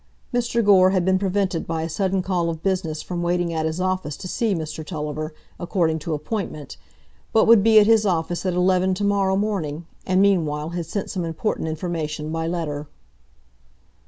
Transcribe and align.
Mr 0.33 0.65
Gore 0.65 0.89
had 0.89 1.05
been 1.05 1.19
prevented 1.19 1.67
by 1.67 1.83
a 1.83 1.87
sudden 1.87 2.23
call 2.23 2.49
of 2.49 2.63
business 2.63 3.03
from 3.03 3.21
waiting 3.21 3.53
at 3.53 3.67
his 3.67 3.79
office 3.79 4.17
to 4.17 4.27
see 4.27 4.55
Mr 4.55 4.83
Tulliver, 4.83 5.31
according 5.59 5.99
to 5.99 6.15
appointment, 6.15 6.75
but 7.31 7.45
would 7.45 7.61
be 7.61 7.77
at 7.79 7.85
his 7.85 8.03
office 8.03 8.43
at 8.43 8.55
eleven 8.55 8.95
to 8.95 9.03
morrow 9.03 9.35
morning, 9.35 9.85
and 10.07 10.19
meanwhile 10.19 10.69
had 10.69 10.87
sent 10.87 11.11
some 11.11 11.23
important 11.23 11.67
information 11.67 12.31
by 12.31 12.47
letter. 12.47 12.87